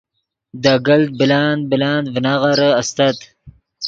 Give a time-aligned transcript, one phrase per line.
[0.63, 3.17] دے گلت بلند بلند ڤینغیرے استت